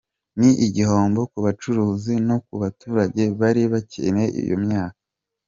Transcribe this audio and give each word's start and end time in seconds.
Ni 0.39 0.49
igihombo 0.67 1.21
ku 1.31 1.37
bacuruzi, 1.45 2.13
no 2.27 2.37
ku 2.45 2.53
baturage 2.61 3.23
bari 3.39 3.61
bakeneye 3.73 4.29
iyo 4.43 4.55
myaka. 4.65 4.99